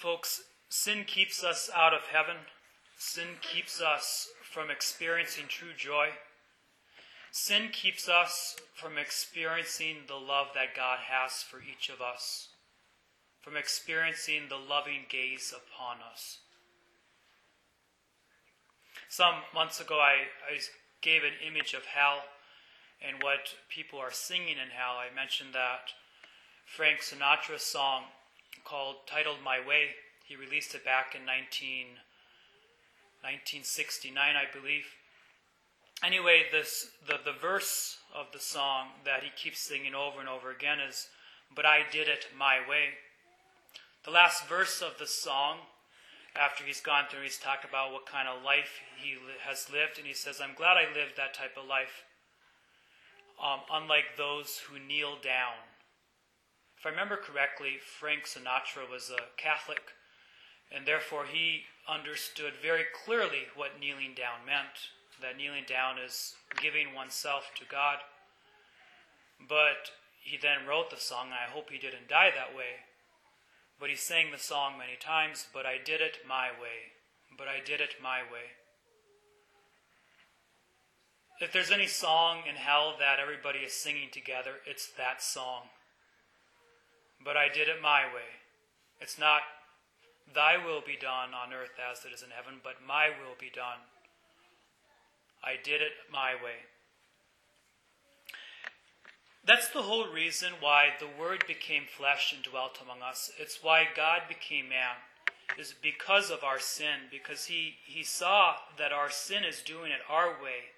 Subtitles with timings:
[0.00, 2.36] Folks, sin keeps us out of heaven.
[2.96, 6.08] Sin keeps us from experiencing true joy.
[7.30, 12.48] Sin keeps us from experiencing the love that God has for each of us,
[13.42, 16.38] from experiencing the loving gaze upon us.
[19.10, 20.14] Some months ago, I,
[20.50, 20.60] I
[21.02, 22.22] gave an image of hell
[23.06, 24.96] and what people are singing in hell.
[24.96, 25.92] I mentioned that
[26.64, 28.04] Frank Sinatra song
[28.64, 29.96] called titled My Way.
[30.26, 31.86] He released it back in 19,
[33.22, 34.84] 1969, I believe.
[36.02, 40.50] Anyway, this the, the verse of the song that he keeps singing over and over
[40.50, 41.08] again is,
[41.54, 42.96] But I did it my way.
[44.04, 45.58] The last verse of the song,
[46.34, 50.06] after he's gone through, he's talked about what kind of life he has lived, and
[50.06, 52.04] he says, I'm glad I lived that type of life,
[53.42, 55.69] um, unlike those who kneel down.
[56.80, 59.92] If I remember correctly, Frank Sinatra was a Catholic,
[60.72, 64.88] and therefore he understood very clearly what kneeling down meant
[65.20, 67.98] that kneeling down is giving oneself to God.
[69.46, 69.92] But
[70.22, 72.88] he then wrote the song, and I hope he didn't die that way.
[73.78, 76.96] But he sang the song many times, but I did it my way.
[77.36, 78.56] But I did it my way.
[81.42, 85.68] If there's any song in hell that everybody is singing together, it's that song.
[87.24, 88.40] But I did it my way.
[89.00, 89.42] It's not,
[90.34, 93.50] Thy will be done on earth as it is in heaven, but my will be
[93.54, 93.80] done
[95.42, 96.68] I did it my way.
[99.44, 103.30] That's the whole reason why the Word became flesh and dwelt among us.
[103.38, 104.96] It's why God became man,
[105.58, 110.00] is because of our sin, because he, he saw that our sin is doing it
[110.10, 110.76] our way.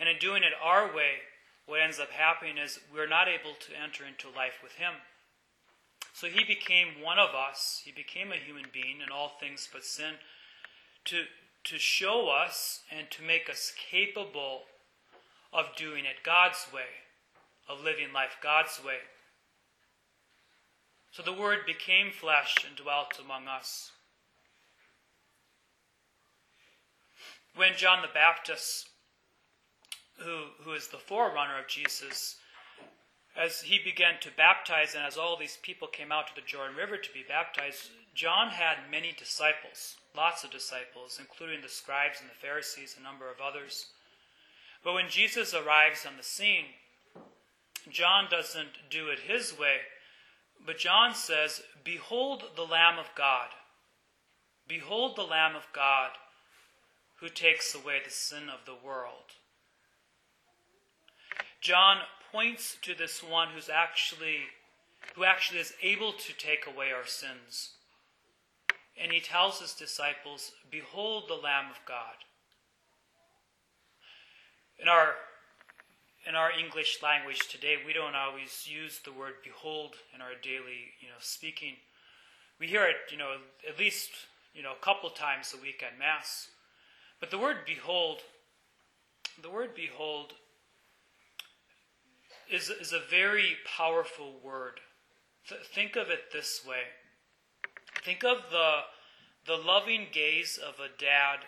[0.00, 1.22] And in doing it our way,
[1.66, 4.94] what ends up happening is we're not able to enter into life with Him.
[6.12, 9.84] So He became one of us, He became a human being in all things but
[9.84, 10.14] sin,
[11.06, 11.24] to,
[11.64, 14.62] to show us and to make us capable
[15.52, 17.04] of doing it God's way,
[17.68, 18.98] of living life God's way.
[21.12, 23.92] So the Word became flesh and dwelt among us.
[27.56, 28.88] When John the Baptist,
[30.18, 32.36] who, who is the forerunner of Jesus,
[33.36, 36.76] as he began to baptize, and as all these people came out to the Jordan
[36.76, 42.28] River to be baptized, John had many disciples lots of disciples, including the scribes and
[42.28, 43.86] the Pharisees, a number of others.
[44.82, 46.66] But when Jesus arrives on the scene,
[47.90, 49.78] John doesn't do it his way,
[50.64, 53.48] but John says, Behold the Lamb of God.
[54.68, 56.10] Behold the Lamb of God
[57.16, 59.34] who takes away the sin of the world.
[61.60, 61.98] John
[62.32, 64.38] points to this one who's actually
[65.14, 67.70] who actually is able to take away our sins
[69.00, 72.14] and he tells his disciples, Behold the Lamb of God.
[74.78, 75.14] In our
[76.28, 80.92] in our English language today, we don't always use the word behold in our daily,
[81.00, 81.76] you know, speaking.
[82.60, 83.36] We hear it, you know,
[83.66, 84.10] at least,
[84.54, 86.48] you know, a couple times a week at Mass.
[87.20, 88.18] But the word behold,
[89.40, 90.34] the word behold
[92.50, 94.80] is, is a very powerful word.
[95.48, 96.82] Th- think of it this way
[98.04, 98.80] Think of the,
[99.46, 101.40] the loving gaze of a dad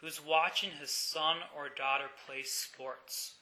[0.00, 3.34] who's watching his son or daughter play sports.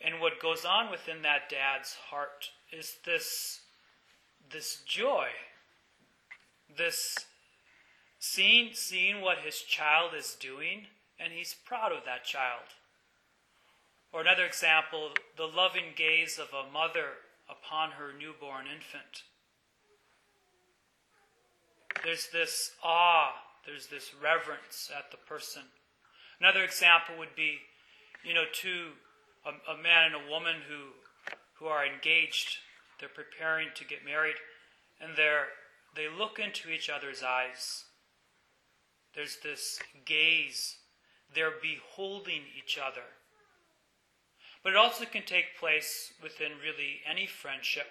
[0.00, 3.60] And what goes on within that dad's heart is this,
[4.50, 5.28] this joy,
[6.76, 7.16] this
[8.18, 10.86] seeing, seeing what his child is doing,
[11.20, 12.64] and he's proud of that child.
[14.16, 19.24] Or another example, the loving gaze of a mother upon her newborn infant
[22.02, 23.32] there's this awe,
[23.66, 25.62] there's this reverence at the person.
[26.40, 27.58] Another example would be,
[28.24, 28.92] you know, two,
[29.44, 30.92] a, a man and a woman who,
[31.54, 32.58] who are engaged,
[33.00, 34.36] they're preparing to get married,
[35.00, 35.46] and they're,
[35.94, 37.84] they look into each other's eyes.
[39.14, 40.76] There's this gaze.
[41.34, 43.02] They're beholding each other.
[44.66, 47.86] But it also can take place within really any friendship.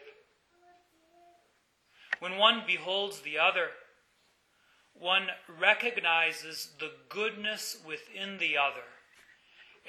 [2.19, 3.67] When one beholds the other,
[4.93, 8.83] one recognizes the goodness within the other,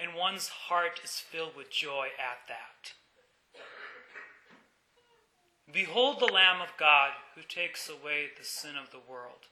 [0.01, 2.93] and one's heart is filled with joy at that.
[5.73, 9.49] Behold the Lamb of God who takes away the sin of the world.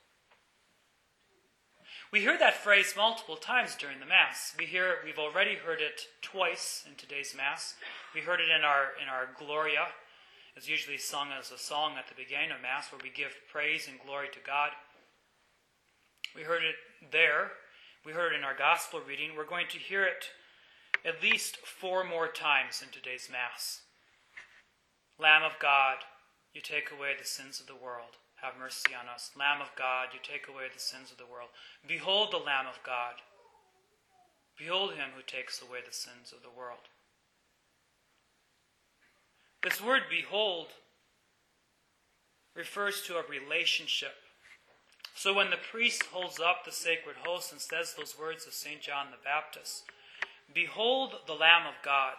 [2.14, 4.54] We hear that phrase multiple times during the Mass.
[4.56, 7.74] We hear we've already heard it twice in today's Mass.
[8.14, 9.88] We heard it in our in our Gloria.
[10.54, 13.88] It's usually sung as a song at the beginning of Mass where we give praise
[13.88, 14.70] and glory to God.
[16.36, 16.76] We heard it
[17.10, 17.50] there.
[18.06, 19.30] We heard it in our gospel reading.
[19.36, 20.26] We're going to hear it
[21.04, 23.80] at least four more times in today's Mass.
[25.18, 25.96] Lamb of God,
[26.52, 28.18] you take away the sins of the world.
[28.44, 29.30] Have mercy on us.
[29.38, 31.48] Lamb of God, you take away the sins of the world.
[31.88, 33.14] Behold the Lamb of God.
[34.58, 36.92] Behold him who takes away the sins of the world.
[39.62, 40.66] This word behold
[42.54, 44.12] refers to a relationship.
[45.14, 48.82] So when the priest holds up the sacred host and says those words of St.
[48.82, 49.84] John the Baptist,
[50.52, 52.16] Behold the Lamb of God.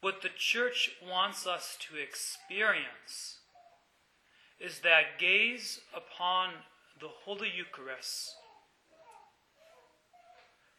[0.00, 3.38] What the church wants us to experience
[4.60, 6.50] is that gaze upon
[7.00, 8.34] the Holy Eucharist,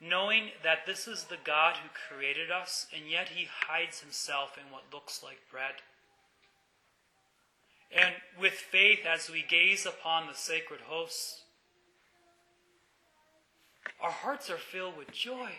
[0.01, 4.71] knowing that this is the God who created us, and yet he hides himself in
[4.71, 5.75] what looks like bread.
[7.91, 11.41] And with faith, as we gaze upon the sacred hosts,
[14.01, 15.49] our hearts are filled with joy.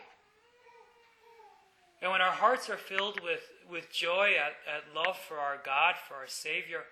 [2.02, 5.97] And when our hearts are filled with, with joy at, at love for our God,
[6.08, 6.85] for our Savior,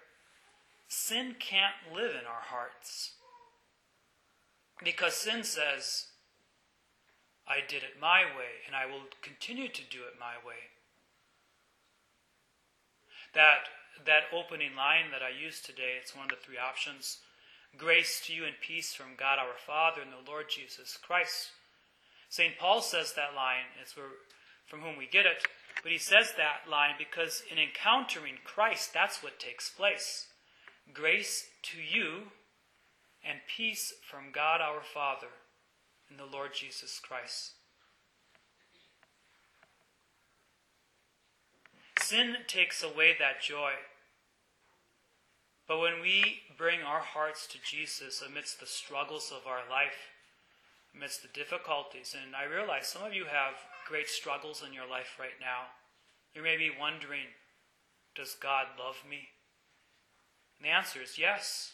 [0.89, 3.13] sin can't live in our hearts.
[4.85, 6.07] Because sin says,
[7.47, 10.69] I did it my way, and I will continue to do it my way.
[13.35, 13.69] That,
[14.05, 17.19] that opening line that I used today, it's one of the three options.
[17.77, 21.51] Grace to you and peace from God our Father and the Lord Jesus Christ.
[22.29, 22.59] St.
[22.59, 24.07] Paul says that line, it's where,
[24.69, 25.47] from whom we get it,
[25.83, 30.27] but he says that line because in encountering Christ, that's what takes place.
[30.93, 32.29] Grace to you
[33.25, 35.29] and peace from God our Father
[36.11, 37.53] and the Lord Jesus Christ.
[42.01, 43.73] Sin takes away that joy.
[45.67, 50.09] But when we bring our hearts to Jesus amidst the struggles of our life,
[50.95, 53.55] amidst the difficulties, and I realize some of you have
[53.89, 55.73] great struggles in your life right now,
[56.35, 57.33] you may be wondering,
[58.15, 59.31] does God love me?
[60.59, 61.73] And the answer is yes.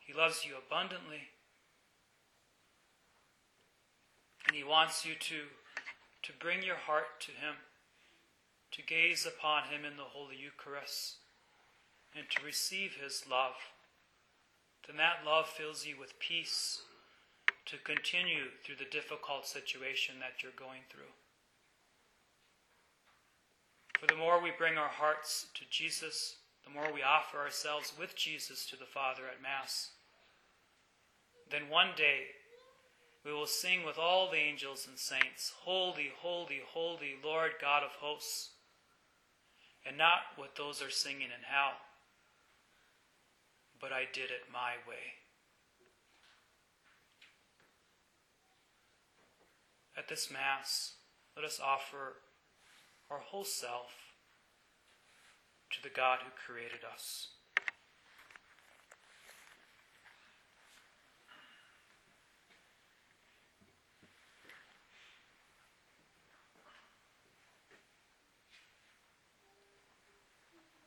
[0.00, 1.28] He loves you abundantly.
[4.46, 5.36] And He wants you to,
[6.24, 7.54] to bring your heart to Him,
[8.72, 11.16] to gaze upon Him in the Holy Eucharist,
[12.16, 13.54] and to receive His love.
[14.86, 16.82] Then that love fills you with peace
[17.66, 21.12] to continue through the difficult situation that you're going through.
[23.98, 28.16] For the more we bring our hearts to Jesus, the more we offer ourselves with
[28.16, 29.90] Jesus to the Father at Mass,
[31.50, 32.26] then one day
[33.24, 37.90] we will sing with all the angels and saints, Holy, holy, holy, Lord God of
[38.00, 38.50] hosts,
[39.86, 41.74] and not what those are singing in hell,
[43.80, 45.21] but I did it my way.
[49.96, 50.94] At this Mass,
[51.36, 52.16] let us offer
[53.10, 53.92] our whole self
[55.70, 57.28] to the God who created us.